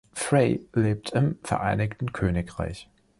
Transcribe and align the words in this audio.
Frey 0.15 0.65
lebt 0.73 1.11
im 1.11 1.37
Vereinigten 1.43 2.11
Königreich. 2.11 2.89